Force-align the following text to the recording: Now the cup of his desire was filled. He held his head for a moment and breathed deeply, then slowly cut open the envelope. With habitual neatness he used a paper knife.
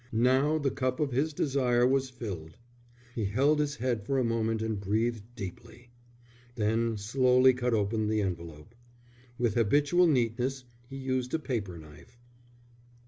Now 0.31 0.57
the 0.57 0.71
cup 0.71 0.99
of 0.99 1.11
his 1.11 1.31
desire 1.31 1.85
was 1.85 2.09
filled. 2.09 2.57
He 3.13 3.25
held 3.25 3.59
his 3.59 3.75
head 3.75 4.03
for 4.03 4.17
a 4.17 4.23
moment 4.23 4.63
and 4.63 4.79
breathed 4.79 5.35
deeply, 5.35 5.91
then 6.55 6.97
slowly 6.97 7.53
cut 7.53 7.75
open 7.75 8.07
the 8.07 8.21
envelope. 8.23 8.73
With 9.37 9.53
habitual 9.53 10.07
neatness 10.07 10.63
he 10.89 10.97
used 10.97 11.35
a 11.35 11.37
paper 11.39 11.77
knife. 11.77 12.17